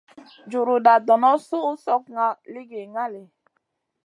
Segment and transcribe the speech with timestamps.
[0.51, 3.23] Juruda dono suh slokŋa ligi ŋali.